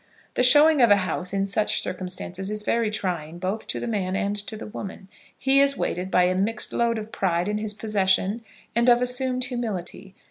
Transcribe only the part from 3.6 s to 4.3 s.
to the man